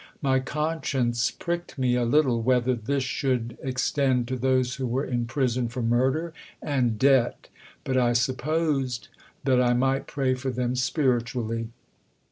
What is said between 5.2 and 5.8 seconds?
prison